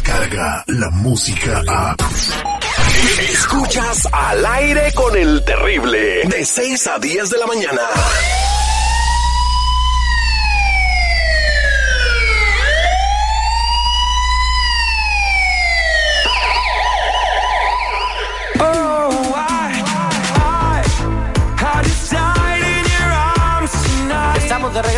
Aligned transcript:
llega 0.00 0.64
la 0.68 0.90
música 0.90 1.62
a... 1.68 1.96
Escuchas 3.30 4.08
al 4.10 4.46
aire 4.46 4.92
con 4.94 5.16
el 5.16 5.44
terrible. 5.44 6.22
De 6.24 6.44
6 6.44 6.86
a 6.86 6.98
10 6.98 7.30
de 7.30 7.38
la 7.38 7.46
mañana. 7.46 7.82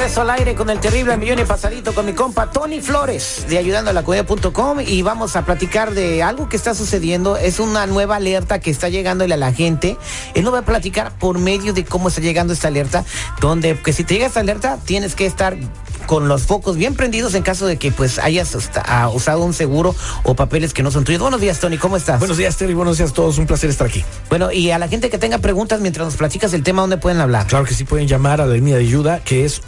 Regreso 0.04 0.20
al 0.20 0.30
aire 0.38 0.54
con 0.54 0.68
el 0.68 0.80
terrible 0.80 1.16
millón 1.16 1.38
y 1.38 1.44
pasadito 1.44 1.94
con 1.94 2.04
mi 2.04 2.12
compa 2.12 2.50
Tony 2.50 2.82
Flores 2.82 3.46
de 3.48 3.56
ayudando 3.56 3.88
a 3.90 3.94
la 3.94 4.02
comunidad.com 4.02 4.80
y 4.86 5.00
vamos 5.00 5.34
a 5.34 5.46
platicar 5.46 5.94
de 5.94 6.22
algo 6.22 6.46
que 6.46 6.58
está 6.58 6.74
sucediendo. 6.74 7.38
Es 7.38 7.58
una 7.58 7.86
nueva 7.86 8.16
alerta 8.16 8.60
que 8.60 8.70
está 8.70 8.90
llegándole 8.90 9.32
a 9.32 9.38
la 9.38 9.50
gente. 9.50 9.96
Él 10.34 10.44
nos 10.44 10.52
va 10.52 10.58
a 10.58 10.64
platicar 10.66 11.16
por 11.16 11.38
medio 11.38 11.72
de 11.72 11.86
cómo 11.86 12.08
está 12.08 12.20
llegando 12.20 12.52
esta 12.52 12.68
alerta, 12.68 13.02
donde 13.40 13.80
que 13.80 13.94
si 13.94 14.04
te 14.04 14.12
llega 14.12 14.26
esta 14.26 14.40
alerta 14.40 14.78
tienes 14.84 15.14
que 15.14 15.24
estar 15.24 15.56
con 16.06 16.28
los 16.28 16.42
focos 16.42 16.76
bien 16.76 16.94
prendidos 16.94 17.34
en 17.34 17.42
caso 17.42 17.66
de 17.66 17.76
que 17.76 17.90
pues 17.92 18.18
hayas 18.18 18.54
usta- 18.54 19.08
usado 19.12 19.44
un 19.44 19.52
seguro 19.54 19.94
o 20.22 20.34
papeles 20.34 20.72
que 20.74 20.82
no 20.82 20.90
son 20.90 21.04
tuyos. 21.04 21.20
Buenos 21.20 21.40
días, 21.40 21.58
Tony, 21.60 21.78
¿cómo 21.78 21.96
estás? 21.96 22.18
Buenos 22.18 22.36
días, 22.36 22.56
Terry. 22.56 22.74
Buenos 22.74 22.98
días 22.98 23.10
a 23.10 23.14
todos. 23.14 23.38
Un 23.38 23.46
placer 23.46 23.70
estar 23.70 23.86
aquí. 23.86 24.04
Bueno, 24.28 24.52
y 24.52 24.70
a 24.70 24.78
la 24.78 24.88
gente 24.88 25.10
que 25.10 25.18
tenga 25.18 25.38
preguntas 25.38 25.80
mientras 25.80 26.06
nos 26.06 26.16
platicas 26.16 26.52
el 26.54 26.62
tema, 26.62 26.82
¿dónde 26.82 26.96
pueden 26.98 27.20
hablar? 27.20 27.46
Claro 27.46 27.64
que 27.64 27.74
sí 27.74 27.84
pueden 27.84 28.06
llamar 28.08 28.40
a 28.40 28.46
la 28.46 28.54
línea 28.54 28.76
de 28.76 28.82
ayuda 28.82 29.20
que 29.20 29.44
es 29.44 29.62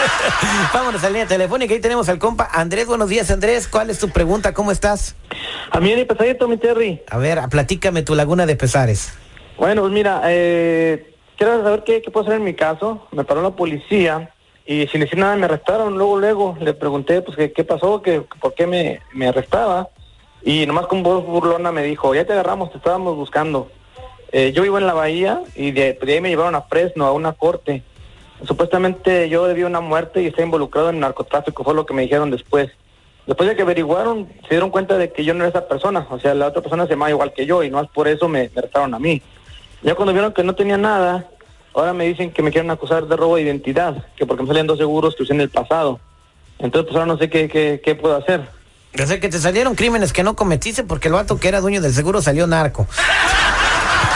Vámonos 0.74 1.02
a 1.02 1.04
la 1.04 1.10
línea 1.10 1.26
telefónica. 1.26 1.74
Ahí 1.74 1.80
tenemos 1.80 2.08
al 2.08 2.18
compa 2.18 2.48
Andrés. 2.52 2.86
Buenos 2.86 3.08
días, 3.08 3.30
Andrés. 3.30 3.68
¿Cuál 3.68 3.90
es 3.90 3.98
tu 3.98 4.08
pregunta? 4.08 4.54
¿Cómo 4.54 4.72
estás? 4.72 5.14
A 5.70 5.78
mí 5.78 5.94
pesadito, 6.04 6.48
mi 6.48 6.56
Terry. 6.56 7.02
A 7.08 7.18
ver, 7.18 7.40
platícame 7.48 8.02
tu 8.02 8.14
laguna 8.14 8.46
de 8.46 8.56
pesares. 8.56 9.12
Bueno, 9.58 9.82
pues 9.82 9.92
mira, 9.92 10.22
eh, 10.24 11.14
quiero 11.36 11.62
saber 11.62 11.84
qué, 11.84 12.02
qué 12.02 12.10
puedo 12.10 12.26
hacer 12.26 12.38
en 12.38 12.44
mi 12.44 12.54
caso. 12.54 13.06
Me 13.12 13.24
paró 13.24 13.42
la 13.42 13.50
policía 13.50 14.30
y 14.66 14.86
sin 14.88 15.00
decir 15.00 15.18
nada 15.18 15.36
me 15.36 15.44
arrestaron. 15.44 15.98
Luego, 15.98 16.18
luego 16.18 16.56
le 16.60 16.74
pregunté, 16.74 17.22
pues, 17.22 17.36
qué, 17.36 17.52
qué 17.52 17.64
pasó, 17.64 18.02
que, 18.02 18.22
por 18.40 18.54
qué 18.54 18.66
me, 18.66 19.00
me 19.12 19.28
arrestaba. 19.28 19.88
Y 20.42 20.66
nomás 20.66 20.86
con 20.86 21.02
voz 21.02 21.24
burlona 21.24 21.72
me 21.72 21.82
dijo, 21.82 22.14
ya 22.14 22.24
te 22.24 22.32
agarramos, 22.32 22.70
te 22.70 22.78
estábamos 22.78 23.16
buscando. 23.16 23.70
Eh, 24.32 24.52
yo 24.52 24.62
vivo 24.62 24.78
en 24.78 24.86
la 24.86 24.94
bahía 24.94 25.42
y 25.54 25.72
de, 25.72 25.98
de 26.00 26.12
ahí 26.12 26.20
me 26.20 26.28
llevaron 26.28 26.54
a 26.54 26.62
Fresno, 26.62 27.06
a 27.06 27.12
una 27.12 27.32
corte. 27.32 27.82
Supuestamente 28.44 29.28
yo 29.28 29.46
debía 29.46 29.66
una 29.66 29.80
muerte 29.80 30.22
y 30.22 30.26
estaba 30.26 30.44
involucrado 30.44 30.90
en 30.90 31.00
narcotráfico, 31.00 31.62
fue 31.62 31.74
lo 31.74 31.84
que 31.84 31.94
me 31.94 32.02
dijeron 32.02 32.30
después. 32.30 32.70
Después 33.26 33.48
de 33.48 33.54
que 33.54 33.62
averiguaron, 33.62 34.28
se 34.42 34.50
dieron 34.50 34.70
cuenta 34.70 34.96
de 34.96 35.12
que 35.12 35.24
yo 35.24 35.34
no 35.34 35.40
era 35.40 35.50
esa 35.50 35.68
persona. 35.68 36.06
O 36.10 36.18
sea, 36.18 36.34
la 36.34 36.46
otra 36.46 36.62
persona 36.62 36.84
se 36.84 36.90
llamaba 36.90 37.10
igual 37.10 37.32
que 37.32 37.44
yo 37.44 37.62
y 37.62 37.70
no 37.70 37.80
es 37.80 37.88
por 37.90 38.08
eso 38.08 38.28
me, 38.28 38.50
me 38.54 38.58
arrestaron 38.60 38.94
a 38.94 38.98
mí. 38.98 39.20
Ya 39.82 39.94
cuando 39.94 40.12
vieron 40.12 40.32
que 40.32 40.42
no 40.42 40.54
tenía 40.54 40.78
nada, 40.78 41.28
ahora 41.74 41.92
me 41.92 42.06
dicen 42.06 42.32
que 42.32 42.42
me 42.42 42.50
quieren 42.50 42.70
acusar 42.70 43.06
de 43.06 43.16
robo 43.16 43.36
de 43.36 43.42
identidad, 43.42 44.06
que 44.16 44.26
porque 44.26 44.42
me 44.42 44.48
salen 44.48 44.66
dos 44.66 44.78
seguros 44.78 45.14
que 45.14 45.22
usé 45.22 45.34
en 45.34 45.42
el 45.42 45.50
pasado. 45.50 46.00
Entonces, 46.58 46.88
pues 46.90 46.96
ahora 46.96 47.12
no 47.12 47.18
sé 47.18 47.28
qué, 47.30 47.48
qué, 47.48 47.80
qué 47.82 47.94
puedo 47.94 48.16
hacer. 48.16 48.42
O 48.98 49.06
sea, 49.06 49.20
que 49.20 49.28
te 49.28 49.38
salieron 49.38 49.74
crímenes 49.76 50.12
que 50.12 50.22
no 50.22 50.34
cometiste 50.34 50.82
porque 50.82 51.08
el 51.08 51.14
vato 51.14 51.38
que 51.38 51.48
era 51.48 51.60
dueño 51.60 51.80
del 51.80 51.94
seguro 51.94 52.22
salió 52.22 52.46
narco. 52.46 52.88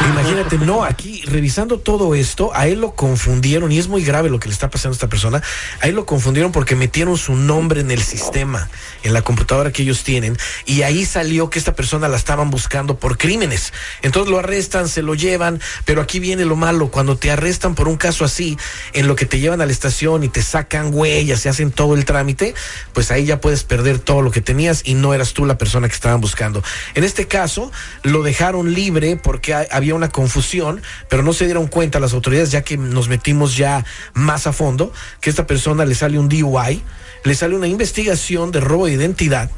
Imagínate, 0.00 0.58
no, 0.58 0.84
aquí 0.84 1.22
revisando 1.24 1.78
todo 1.78 2.14
esto, 2.14 2.50
a 2.54 2.66
él 2.66 2.80
lo 2.80 2.94
confundieron 2.94 3.70
y 3.70 3.78
es 3.78 3.86
muy 3.88 4.04
grave 4.04 4.28
lo 4.28 4.40
que 4.40 4.48
le 4.48 4.52
está 4.52 4.68
pasando 4.68 4.92
a 4.92 4.96
esta 4.96 5.08
persona. 5.08 5.40
A 5.80 5.86
él 5.86 5.94
lo 5.94 6.04
confundieron 6.04 6.50
porque 6.52 6.74
metieron 6.74 7.16
su 7.16 7.34
nombre 7.36 7.80
en 7.80 7.90
el 7.90 8.02
sistema, 8.02 8.68
en 9.04 9.12
la 9.14 9.22
computadora 9.22 9.70
que 9.72 9.82
ellos 9.82 10.02
tienen, 10.02 10.36
y 10.66 10.82
ahí 10.82 11.06
salió 11.06 11.48
que 11.48 11.58
esta 11.58 11.74
persona 11.74 12.08
la 12.08 12.16
estaban 12.16 12.50
buscando 12.50 12.98
por 12.98 13.16
crímenes. 13.16 13.72
Entonces 14.02 14.30
lo 14.30 14.38
arrestan, 14.40 14.88
se 14.88 15.00
lo 15.00 15.14
llevan, 15.14 15.60
pero 15.84 16.02
aquí 16.02 16.18
viene 16.18 16.44
lo 16.44 16.56
malo, 16.56 16.88
cuando 16.88 17.16
te 17.16 17.30
arrestan 17.30 17.74
por 17.74 17.86
un 17.88 17.96
caso 17.96 18.24
así, 18.24 18.58
en 18.94 19.06
lo 19.06 19.14
que 19.16 19.26
te 19.26 19.38
llevan 19.38 19.60
a 19.60 19.66
la 19.66 19.72
estación 19.72 20.24
y 20.24 20.28
te 20.28 20.42
sacan 20.42 20.92
huellas 20.92 21.46
y 21.46 21.48
hacen 21.48 21.70
todo 21.70 21.94
el 21.94 22.04
trámite, 22.04 22.54
pues 22.92 23.10
ahí 23.10 23.24
ya 23.26 23.40
puedes 23.40 23.62
perder 23.62 24.00
todo 24.00 24.22
lo 24.22 24.32
que 24.32 24.40
tenías 24.40 24.82
y 24.84 24.94
no 24.94 25.14
eras 25.14 25.32
tú 25.34 25.46
la 25.46 25.56
persona 25.56 25.88
que 25.88 25.94
estaban 25.94 26.20
buscando. 26.20 26.62
En 26.94 27.04
este 27.04 27.26
caso, 27.26 27.70
lo 28.02 28.22
dejaron 28.22 28.74
libre 28.74 29.16
porque 29.16 29.54
ha- 29.54 29.66
había 29.84 29.94
una 29.94 30.08
confusión, 30.08 30.80
pero 31.10 31.22
no 31.22 31.34
se 31.34 31.44
dieron 31.44 31.66
cuenta 31.66 32.00
las 32.00 32.14
autoridades, 32.14 32.50
ya 32.50 32.62
que 32.62 32.78
nos 32.78 33.08
metimos 33.08 33.54
ya 33.54 33.84
más 34.14 34.46
a 34.46 34.52
fondo, 34.54 34.92
que 35.20 35.28
esta 35.28 35.46
persona 35.46 35.84
le 35.84 35.94
sale 35.94 36.18
un 36.18 36.30
DUI, 36.30 36.82
le 37.22 37.34
sale 37.34 37.54
una 37.54 37.66
investigación 37.66 38.50
de 38.50 38.60
robo 38.60 38.86
de 38.86 38.92
identidad, 38.92 39.50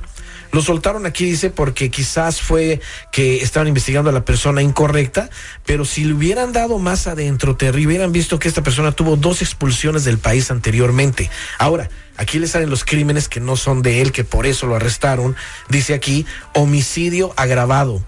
Lo 0.52 0.62
soltaron 0.62 1.06
aquí, 1.06 1.26
dice, 1.26 1.50
porque 1.50 1.90
quizás 1.90 2.40
fue 2.40 2.80
que 3.12 3.42
estaban 3.42 3.68
investigando 3.68 4.10
a 4.10 4.12
la 4.12 4.24
persona 4.24 4.62
incorrecta, 4.62 5.28
pero 5.64 5.84
si 5.84 6.04
le 6.04 6.14
hubieran 6.14 6.52
dado 6.52 6.78
más 6.78 7.06
adentro, 7.06 7.56
Terry, 7.56 7.86
hubieran 7.86 8.12
visto 8.12 8.38
que 8.38 8.48
esta 8.48 8.62
persona 8.62 8.92
tuvo 8.92 9.16
dos 9.16 9.42
expulsiones 9.42 10.04
del 10.04 10.18
país 10.18 10.50
anteriormente. 10.50 11.30
Ahora, 11.58 11.90
aquí 12.16 12.38
le 12.38 12.46
salen 12.46 12.70
los 12.70 12.84
crímenes 12.84 13.28
que 13.28 13.40
no 13.40 13.56
son 13.56 13.82
de 13.82 14.00
él, 14.00 14.12
que 14.12 14.24
por 14.24 14.46
eso 14.46 14.66
lo 14.66 14.76
arrestaron. 14.76 15.36
Dice 15.68 15.94
aquí, 15.94 16.26
homicidio 16.54 17.34
agravado 17.36 18.02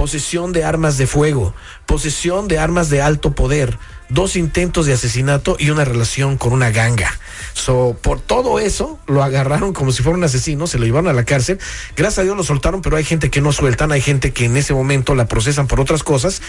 posesión 0.00 0.54
de 0.54 0.64
armas 0.64 0.96
de 0.96 1.06
fuego, 1.06 1.52
posesión 1.84 2.48
de 2.48 2.58
armas 2.58 2.88
de 2.88 3.02
alto 3.02 3.32
poder, 3.34 3.76
dos 4.08 4.34
intentos 4.34 4.86
de 4.86 4.94
asesinato 4.94 5.56
y 5.58 5.68
una 5.68 5.84
relación 5.84 6.38
con 6.38 6.54
una 6.54 6.70
ganga. 6.70 7.12
So, 7.52 7.98
por 8.00 8.18
todo 8.18 8.60
eso, 8.60 8.98
lo 9.06 9.22
agarraron 9.22 9.74
como 9.74 9.92
si 9.92 10.02
fuera 10.02 10.16
un 10.16 10.24
asesino, 10.24 10.66
se 10.66 10.78
lo 10.78 10.86
llevaron 10.86 11.10
a 11.10 11.12
la 11.12 11.24
cárcel. 11.24 11.58
Gracias 11.96 12.20
a 12.20 12.22
Dios 12.22 12.34
lo 12.34 12.44
soltaron, 12.44 12.80
pero 12.80 12.96
hay 12.96 13.04
gente 13.04 13.28
que 13.28 13.42
no 13.42 13.52
sueltan, 13.52 13.92
hay 13.92 14.00
gente 14.00 14.32
que 14.32 14.46
en 14.46 14.56
ese 14.56 14.72
momento 14.72 15.14
la 15.14 15.28
procesan 15.28 15.66
por 15.66 15.82
otras 15.82 16.02
cosas 16.02 16.40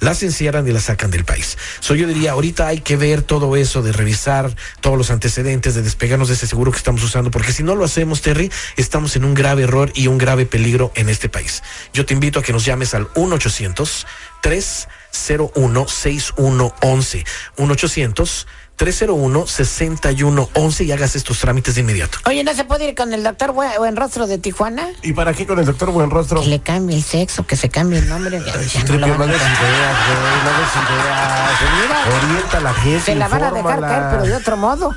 las 0.00 0.22
encierran 0.22 0.66
y 0.66 0.72
las 0.72 0.84
sacan 0.84 1.10
del 1.10 1.24
país. 1.24 1.58
So, 1.80 1.94
yo 1.94 2.06
diría, 2.06 2.32
ahorita 2.32 2.66
hay 2.66 2.80
que 2.80 2.96
ver 2.96 3.22
todo 3.22 3.56
eso, 3.56 3.82
de 3.82 3.92
revisar 3.92 4.54
todos 4.80 4.96
los 4.96 5.10
antecedentes, 5.10 5.74
de 5.74 5.82
despegarnos 5.82 6.28
de 6.28 6.34
ese 6.34 6.46
seguro 6.46 6.72
que 6.72 6.78
estamos 6.78 7.02
usando, 7.02 7.30
porque 7.30 7.52
si 7.52 7.62
no 7.62 7.74
lo 7.74 7.84
hacemos, 7.84 8.22
Terry, 8.22 8.50
estamos 8.76 9.16
en 9.16 9.24
un 9.24 9.34
grave 9.34 9.62
error 9.62 9.90
y 9.94 10.06
un 10.06 10.18
grave 10.18 10.46
peligro 10.46 10.92
en 10.94 11.08
este 11.08 11.28
país. 11.28 11.62
Yo 11.92 12.06
te 12.06 12.14
invito 12.14 12.38
a 12.38 12.42
que 12.42 12.52
nos 12.52 12.64
llames 12.64 12.94
al 12.94 13.08
1 13.14 13.34
800 13.36 14.06
301 14.42 15.88
6111 15.88 17.24
1 17.56 17.72
800 17.72 18.46
301-6111 18.78 20.86
y 20.86 20.92
hagas 20.92 21.16
estos 21.16 21.38
trámites 21.40 21.74
de 21.74 21.80
inmediato. 21.82 22.18
Oye, 22.26 22.42
¿no 22.44 22.54
se 22.54 22.64
puede 22.64 22.88
ir 22.88 22.94
con 22.94 23.12
el 23.12 23.22
doctor 23.24 23.52
Buen, 23.52 23.70
Buen 23.78 23.96
Rostro 23.96 24.26
de 24.26 24.38
Tijuana? 24.38 24.88
¿Y 25.02 25.12
para 25.12 25.34
qué 25.34 25.46
con 25.46 25.58
el 25.58 25.66
doctor 25.66 25.90
Buenrostro? 25.90 26.40
Que 26.40 26.46
le 26.46 26.60
cambie 26.60 26.96
el 26.96 27.02
sexo, 27.02 27.44
que 27.46 27.56
se 27.56 27.68
cambie 27.68 27.98
el 27.98 28.08
nombre. 28.08 28.40
Ya, 28.40 28.46
ya 28.62 28.84
no 28.84 28.98
lo 29.06 29.18
van 29.18 29.18
no 29.18 29.24
a 29.24 29.26
ideas, 29.36 29.96
güey, 30.06 30.18
no 30.44 30.50
des 30.58 30.68
ideas. 30.88 32.24
Orienta 32.24 32.58
a 32.58 32.60
la 32.60 32.74
gente. 32.74 33.00
Se 33.00 33.14
la 33.16 33.28
van 33.28 33.42
a 33.44 33.50
dejar 33.50 33.80
caer, 33.80 34.02
pero 34.10 34.22
de 34.24 34.34
otro 34.36 34.56
modo. 34.56 34.94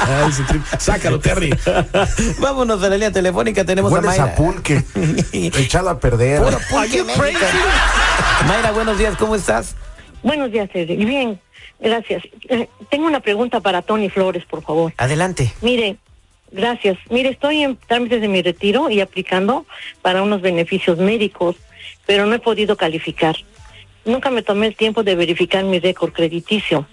Ay, 0.00 0.28
ese 0.30 0.42
trip- 0.44 0.64
Sácalo, 0.78 1.18
Terry. 1.20 1.52
Vámonos 2.38 2.80
a 2.82 2.88
la 2.88 2.94
línea 2.94 3.10
telefónica, 3.12 3.64
tenemos 3.64 3.90
a 3.92 3.96
Hueles 3.96 4.10
Mayra. 4.10 4.24
a 4.24 4.34
pulque. 4.36 4.84
Echado 5.32 5.90
a 5.90 5.98
perder. 5.98 6.40
Puro 6.42 6.58
pulque. 6.70 7.04
Mayra, 8.46 8.70
buenos 8.72 8.96
días, 8.98 9.14
¿cómo 9.18 9.34
estás? 9.34 9.74
Buenos 10.22 10.50
días, 10.50 10.68
Cedric. 10.72 10.98
Bien, 10.98 11.38
gracias. 11.80 12.22
Eh, 12.48 12.68
tengo 12.90 13.06
una 13.06 13.20
pregunta 13.20 13.60
para 13.60 13.82
Tony 13.82 14.08
Flores, 14.08 14.44
por 14.44 14.62
favor. 14.62 14.92
Adelante. 14.96 15.52
Mire, 15.62 15.96
gracias. 16.50 16.98
Mire, 17.10 17.30
estoy 17.30 17.62
en 17.62 17.76
trámites 17.76 18.20
de 18.20 18.28
mi 18.28 18.42
retiro 18.42 18.90
y 18.90 19.00
aplicando 19.00 19.66
para 20.02 20.22
unos 20.22 20.40
beneficios 20.40 20.98
médicos, 20.98 21.56
pero 22.06 22.26
no 22.26 22.34
he 22.34 22.40
podido 22.40 22.76
calificar. 22.76 23.36
Nunca 24.04 24.30
me 24.30 24.42
tomé 24.42 24.66
el 24.66 24.76
tiempo 24.76 25.02
de 25.02 25.14
verificar 25.14 25.64
mi 25.64 25.78
récord 25.78 26.12
crediticio. 26.12 26.86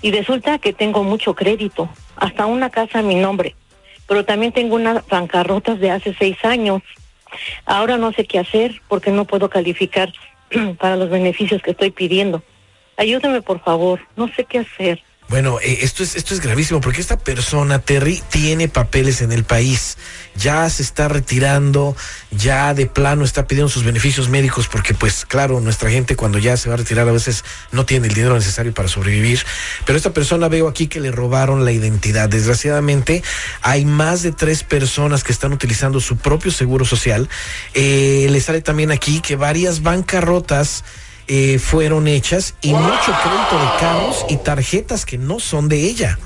Y 0.00 0.12
resulta 0.12 0.58
que 0.58 0.72
tengo 0.72 1.02
mucho 1.02 1.34
crédito, 1.34 1.88
hasta 2.16 2.46
una 2.46 2.70
casa 2.70 3.00
a 3.00 3.02
mi 3.02 3.16
nombre, 3.16 3.54
pero 4.06 4.24
también 4.24 4.52
tengo 4.52 4.76
unas 4.76 5.06
bancarrotas 5.08 5.80
de 5.80 5.90
hace 5.90 6.14
seis 6.14 6.36
años. 6.44 6.82
Ahora 7.66 7.98
no 7.98 8.12
sé 8.12 8.24
qué 8.24 8.38
hacer 8.38 8.80
porque 8.88 9.10
no 9.10 9.24
puedo 9.24 9.50
calificar 9.50 10.12
para 10.78 10.96
los 10.96 11.10
beneficios 11.10 11.62
que 11.62 11.72
estoy 11.72 11.90
pidiendo. 11.90 12.42
Ayúdame, 12.96 13.42
por 13.42 13.60
favor. 13.60 14.00
No 14.16 14.28
sé 14.28 14.44
qué 14.44 14.58
hacer. 14.58 15.02
Bueno, 15.28 15.58
eh, 15.60 15.80
esto 15.82 16.02
es 16.02 16.16
esto 16.16 16.32
es 16.32 16.40
gravísimo 16.40 16.80
porque 16.80 17.02
esta 17.02 17.18
persona 17.18 17.80
Terry 17.80 18.22
tiene 18.30 18.66
papeles 18.66 19.20
en 19.20 19.30
el 19.30 19.44
país, 19.44 19.98
ya 20.34 20.68
se 20.70 20.82
está 20.82 21.06
retirando, 21.06 21.94
ya 22.30 22.72
de 22.72 22.86
plano 22.86 23.26
está 23.26 23.46
pidiendo 23.46 23.68
sus 23.68 23.84
beneficios 23.84 24.30
médicos 24.30 24.68
porque 24.68 24.94
pues 24.94 25.26
claro, 25.26 25.60
nuestra 25.60 25.90
gente 25.90 26.16
cuando 26.16 26.38
ya 26.38 26.56
se 26.56 26.70
va 26.70 26.76
a 26.76 26.78
retirar 26.78 27.06
a 27.06 27.12
veces 27.12 27.44
no 27.72 27.84
tiene 27.84 28.08
el 28.08 28.14
dinero 28.14 28.36
necesario 28.36 28.72
para 28.72 28.88
sobrevivir, 28.88 29.44
pero 29.84 29.98
esta 29.98 30.14
persona 30.14 30.48
veo 30.48 30.66
aquí 30.66 30.86
que 30.86 30.98
le 30.98 31.10
robaron 31.10 31.62
la 31.62 31.72
identidad. 31.72 32.30
Desgraciadamente 32.30 33.22
hay 33.60 33.84
más 33.84 34.22
de 34.22 34.32
tres 34.32 34.62
personas 34.62 35.24
que 35.24 35.32
están 35.32 35.52
utilizando 35.52 36.00
su 36.00 36.16
propio 36.16 36.50
seguro 36.50 36.86
social. 36.86 37.28
Eh, 37.74 38.28
le 38.30 38.40
sale 38.40 38.62
también 38.62 38.90
aquí 38.90 39.20
que 39.20 39.36
varias 39.36 39.82
bancarrotas 39.82 40.84
eh, 41.28 41.58
fueron 41.58 42.08
hechas 42.08 42.54
y 42.62 42.72
mucho 42.72 43.12
crédito 43.22 43.58
de 43.58 43.80
carros 43.80 44.26
y 44.28 44.36
tarjetas 44.38 45.04
que 45.04 45.18
no 45.18 45.40
son 45.40 45.68
de 45.68 45.84
ella. 45.84 46.18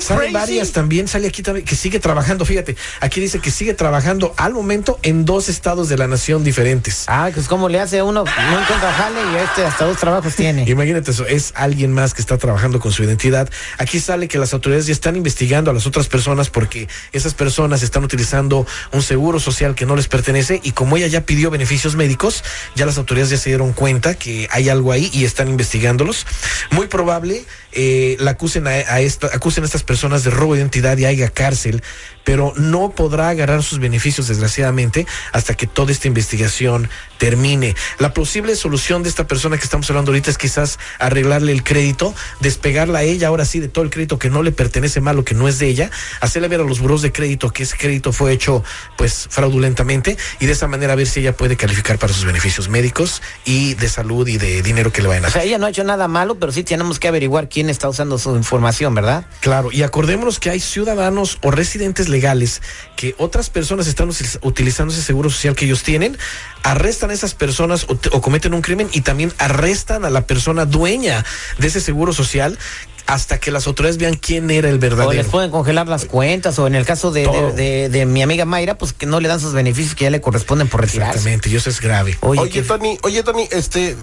Salen 0.00 0.32
varias 0.32 0.72
también, 0.72 1.08
sale 1.08 1.28
aquí 1.28 1.42
también 1.42 1.66
que 1.66 1.74
sigue 1.74 1.98
trabajando, 1.98 2.44
fíjate, 2.44 2.76
aquí 3.00 3.20
dice 3.20 3.40
que 3.40 3.50
sigue 3.50 3.74
trabajando 3.74 4.32
al 4.36 4.52
momento 4.52 4.98
en 5.02 5.24
dos 5.24 5.48
estados 5.48 5.88
de 5.88 5.96
la 5.96 6.06
nación 6.06 6.44
diferentes. 6.44 7.04
Ah, 7.08 7.30
pues 7.34 7.48
cómo 7.48 7.68
le 7.68 7.80
hace 7.80 8.02
uno, 8.02 8.24
no 8.24 8.60
encuentra 8.60 8.92
jale 8.92 9.20
y 9.32 9.36
este 9.36 9.64
hasta 9.64 9.84
dos 9.84 9.96
trabajos 9.96 10.34
tiene. 10.36 10.64
Imagínate 10.68 11.10
eso, 11.10 11.26
es 11.26 11.52
alguien 11.56 11.92
más 11.92 12.14
que 12.14 12.20
está 12.20 12.38
trabajando 12.38 12.78
con 12.78 12.92
su 12.92 13.02
identidad. 13.02 13.50
Aquí 13.78 13.98
sale 13.98 14.28
que 14.28 14.38
las 14.38 14.52
autoridades 14.52 14.86
ya 14.86 14.92
están 14.92 15.16
investigando 15.16 15.70
a 15.70 15.74
las 15.74 15.86
otras 15.86 16.08
personas 16.08 16.50
porque 16.50 16.88
esas 17.12 17.34
personas 17.34 17.82
están 17.82 18.04
utilizando 18.04 18.66
un 18.92 19.02
seguro 19.02 19.40
social 19.40 19.74
que 19.74 19.86
no 19.86 19.96
les 19.96 20.08
pertenece 20.08 20.60
y 20.62 20.72
como 20.72 20.96
ella 20.96 21.06
ya 21.08 21.22
pidió 21.22 21.50
beneficios 21.50 21.96
médicos, 21.96 22.44
ya 22.76 22.86
las 22.86 22.98
autoridades 22.98 23.30
ya 23.30 23.38
se 23.38 23.50
dieron 23.50 23.72
cuenta 23.72 24.14
que 24.14 24.48
hay 24.50 24.68
algo 24.68 24.92
ahí 24.92 25.10
y 25.12 25.24
están 25.24 25.48
investigándolos. 25.48 26.26
Muy 26.70 26.86
probable 26.86 27.44
eh, 27.74 28.16
la 28.20 28.32
acusen 28.32 28.66
a, 28.66 28.70
a 28.70 29.00
esta, 29.00 29.28
acusen 29.28 29.64
a 29.64 29.66
estas 29.66 29.82
personas 29.82 30.24
de 30.24 30.30
robo 30.30 30.54
de 30.54 30.60
identidad 30.60 30.96
y 30.98 31.04
haya 31.04 31.28
cárcel, 31.30 31.82
pero 32.24 32.52
no 32.56 32.90
podrá 32.90 33.28
agarrar 33.28 33.62
sus 33.62 33.78
beneficios 33.78 34.28
desgraciadamente 34.28 35.06
hasta 35.32 35.54
que 35.54 35.66
toda 35.66 35.92
esta 35.92 36.08
investigación 36.08 36.88
termine. 37.18 37.74
La 37.98 38.12
posible 38.12 38.56
solución 38.56 39.02
de 39.02 39.08
esta 39.08 39.26
persona 39.26 39.56
que 39.56 39.64
estamos 39.64 39.88
hablando 39.90 40.10
ahorita 40.10 40.30
es 40.30 40.38
quizás 40.38 40.78
arreglarle 40.98 41.52
el 41.52 41.62
crédito, 41.62 42.14
despegarla 42.40 43.00
a 43.00 43.02
ella 43.02 43.28
ahora 43.28 43.44
sí 43.44 43.60
de 43.60 43.68
todo 43.68 43.84
el 43.84 43.90
crédito 43.90 44.18
que 44.18 44.30
no 44.30 44.42
le 44.42 44.52
pertenece 44.52 45.00
malo, 45.00 45.24
que 45.24 45.34
no 45.34 45.48
es 45.48 45.58
de 45.58 45.68
ella, 45.68 45.90
hacerle 46.20 46.48
ver 46.48 46.60
a 46.60 46.64
los 46.64 46.80
buros 46.80 47.02
de 47.02 47.12
crédito 47.12 47.50
que 47.50 47.62
ese 47.62 47.76
crédito 47.76 48.12
fue 48.12 48.32
hecho 48.32 48.64
pues 48.96 49.26
fraudulentamente 49.30 50.16
y 50.40 50.46
de 50.46 50.52
esa 50.52 50.66
manera 50.66 50.94
ver 50.94 51.06
si 51.06 51.20
ella 51.20 51.36
puede 51.36 51.56
calificar 51.56 51.98
para 51.98 52.12
sus 52.12 52.24
beneficios 52.24 52.68
médicos 52.68 53.22
y 53.44 53.74
de 53.74 53.88
salud 53.88 54.26
y 54.26 54.38
de 54.38 54.62
dinero 54.62 54.92
que 54.92 55.02
le 55.02 55.08
vayan 55.08 55.24
a 55.26 55.28
O 55.28 55.30
sea, 55.30 55.44
ella 55.44 55.58
no 55.58 55.66
ha 55.66 55.70
hecho 55.70 55.84
nada 55.84 56.08
malo, 56.08 56.36
pero 56.36 56.52
sí 56.52 56.64
tenemos 56.64 56.98
que 56.98 57.08
averiguar 57.08 57.48
quién 57.48 57.63
está 57.70 57.88
usando 57.88 58.18
su 58.18 58.34
información, 58.36 58.94
¿verdad? 58.94 59.26
Claro, 59.40 59.70
y 59.72 59.82
acordémonos 59.82 60.38
que 60.38 60.50
hay 60.50 60.60
ciudadanos 60.60 61.38
o 61.42 61.50
residentes 61.50 62.08
legales 62.08 62.62
que 62.96 63.14
otras 63.18 63.50
personas 63.50 63.86
están 63.86 64.08
util- 64.08 64.38
utilizando 64.42 64.92
ese 64.92 65.02
seguro 65.02 65.30
social 65.30 65.54
que 65.54 65.64
ellos 65.64 65.82
tienen, 65.82 66.16
arrestan 66.62 67.10
a 67.10 67.14
esas 67.14 67.34
personas 67.34 67.86
o, 67.88 67.96
te- 67.96 68.10
o 68.12 68.20
cometen 68.20 68.54
un 68.54 68.62
crimen 68.62 68.88
y 68.92 69.00
también 69.02 69.32
arrestan 69.38 70.04
a 70.04 70.10
la 70.10 70.22
persona 70.26 70.64
dueña 70.64 71.24
de 71.58 71.66
ese 71.66 71.80
seguro 71.80 72.12
social 72.12 72.58
hasta 73.06 73.38
que 73.38 73.50
las 73.50 73.66
autoridades 73.66 73.98
vean 73.98 74.14
quién 74.14 74.50
era 74.50 74.68
el 74.70 74.76
O 74.76 74.78
les 74.78 74.90
verdadero. 74.90 75.28
pueden 75.28 75.50
congelar 75.50 75.86
las 75.88 76.06
cuentas, 76.06 76.58
o 76.58 76.66
en 76.66 76.74
el 76.74 76.86
caso 76.86 77.10
de, 77.10 77.20
de, 77.20 77.26
Todo. 77.26 77.50
de- 77.52 77.88
de 77.90 78.06
mi 78.06 78.22
amiga 78.22 78.46
Mayra, 78.46 78.78
pues 78.78 78.94
que 78.94 79.04
no 79.04 79.20
le 79.20 79.28
dan 79.28 79.40
sus 79.40 79.52
beneficios 79.52 79.94
que 79.94 80.04
ya 80.04 80.10
le 80.10 80.22
corresponden 80.22 80.68
por 80.68 80.80
retirarse. 80.80 81.10
Exactamente, 81.18 81.50
y 81.50 81.56
eso 81.56 81.68
es 81.68 81.82
grave. 81.82 82.16
Oye, 82.22 82.62
Tony, 82.62 82.96
oye, 83.02 83.22
Tony, 83.22 83.46
este. 83.50 83.94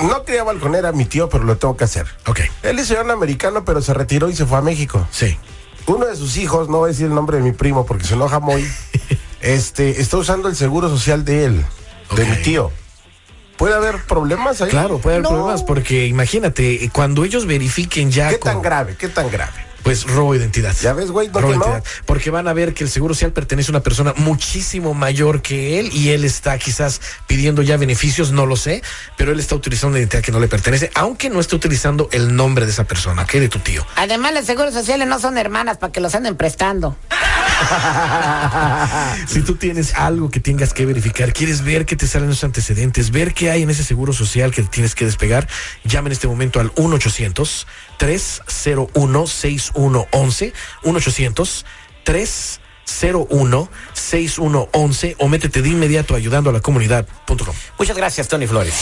No 0.00 0.24
quería 0.24 0.44
balconer 0.44 0.84
a 0.86 0.92
mi 0.92 1.04
tío, 1.06 1.28
pero 1.28 1.44
lo 1.44 1.56
tengo 1.56 1.76
que 1.76 1.84
hacer. 1.84 2.06
Ok, 2.26 2.40
Él 2.62 2.78
es 2.78 2.86
ciudadano 2.86 3.12
americano, 3.14 3.64
pero 3.64 3.80
se 3.80 3.94
retiró 3.94 4.28
y 4.28 4.36
se 4.36 4.44
fue 4.46 4.58
a 4.58 4.62
México. 4.62 5.06
sí. 5.10 5.36
Uno 5.88 6.06
de 6.06 6.16
sus 6.16 6.36
hijos, 6.36 6.68
no 6.68 6.78
voy 6.78 6.88
a 6.88 6.92
decir 6.92 7.06
el 7.06 7.14
nombre 7.14 7.36
de 7.36 7.44
mi 7.44 7.52
primo 7.52 7.86
porque 7.86 8.04
se 8.04 8.14
enoja 8.14 8.40
muy, 8.40 8.66
este, 9.40 10.00
está 10.00 10.16
usando 10.16 10.48
el 10.48 10.56
seguro 10.56 10.88
social 10.88 11.24
de 11.24 11.44
él, 11.44 11.64
de 12.16 12.24
mi 12.24 12.36
tío. 12.42 12.72
¿Puede 13.56 13.74
haber 13.76 14.04
problemas 14.04 14.60
ahí? 14.60 14.68
Claro, 14.70 14.98
puede 14.98 15.16
haber 15.16 15.22
No. 15.22 15.28
problemas 15.30 15.62
porque 15.62 16.06
imagínate, 16.06 16.90
cuando 16.92 17.24
ellos 17.24 17.46
verifiquen 17.46 18.10
ya 18.10 18.30
¿Qué 18.30 18.40
con- 18.40 18.52
tan 18.54 18.62
grave? 18.62 18.96
¿Qué 18.98 19.08
tan 19.08 19.30
grave? 19.30 19.64
Pues 19.86 20.02
robo 20.02 20.32
de 20.32 20.40
identidad. 20.40 20.74
Ya 20.82 20.94
ves, 20.94 21.12
güey, 21.12 21.28
Robo 21.28 21.50
identidad. 21.50 21.84
Porque 22.06 22.30
van 22.30 22.48
a 22.48 22.52
ver 22.52 22.74
que 22.74 22.82
el 22.82 22.90
seguro 22.90 23.14
social 23.14 23.30
pertenece 23.30 23.70
a 23.70 23.72
una 23.72 23.84
persona 23.84 24.14
muchísimo 24.16 24.94
mayor 24.94 25.42
que 25.42 25.78
él 25.78 25.90
y 25.92 26.10
él 26.10 26.24
está 26.24 26.58
quizás 26.58 27.00
pidiendo 27.28 27.62
ya 27.62 27.76
beneficios, 27.76 28.32
no 28.32 28.46
lo 28.46 28.56
sé, 28.56 28.82
pero 29.16 29.30
él 29.30 29.38
está 29.38 29.54
utilizando 29.54 29.90
una 29.90 30.00
identidad 30.00 30.24
que 30.24 30.32
no 30.32 30.40
le 30.40 30.48
pertenece, 30.48 30.90
aunque 30.96 31.30
no 31.30 31.38
esté 31.38 31.54
utilizando 31.54 32.08
el 32.10 32.34
nombre 32.34 32.66
de 32.66 32.72
esa 32.72 32.82
persona, 32.82 33.26
que 33.26 33.38
de 33.38 33.48
tu 33.48 33.60
tío. 33.60 33.86
Además, 33.94 34.34
los 34.34 34.44
seguros 34.44 34.74
sociales 34.74 35.06
no 35.06 35.20
son 35.20 35.38
hermanas 35.38 35.78
para 35.78 35.92
que 35.92 36.00
los 36.00 36.16
anden 36.16 36.34
prestando. 36.34 36.96
Si 39.26 39.42
tú 39.42 39.56
tienes 39.56 39.94
algo 39.94 40.30
que 40.30 40.40
tengas 40.40 40.72
que 40.72 40.86
verificar, 40.86 41.32
quieres 41.32 41.62
ver 41.62 41.86
qué 41.86 41.96
te 41.96 42.06
salen 42.06 42.28
los 42.28 42.44
antecedentes, 42.44 43.10
ver 43.10 43.34
qué 43.34 43.50
hay 43.50 43.62
en 43.62 43.70
ese 43.70 43.84
seguro 43.84 44.12
social 44.12 44.52
que 44.52 44.62
tienes 44.62 44.94
que 44.94 45.04
despegar, 45.04 45.48
llama 45.84 46.08
en 46.08 46.12
este 46.12 46.28
momento 46.28 46.60
al 46.60 46.72
1 46.76 46.96
800 46.96 47.66
301 47.98 49.26
6111 49.26 50.52
1 50.82 50.98
800 50.98 51.66
3 52.04 52.60
01 52.86 53.68
6111 53.92 55.16
o 55.18 55.28
métete 55.28 55.62
de 55.62 55.68
inmediato 55.68 56.14
ayudando 56.14 56.50
a 56.50 56.52
la 56.52 56.60
comunidad.com. 56.60 57.54
Muchas 57.78 57.96
gracias, 57.96 58.28
Tony 58.28 58.46
Flores. 58.46 58.74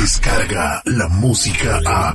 Descarga 0.00 0.82
la 0.84 1.08
música 1.08 1.80
a. 1.86 2.14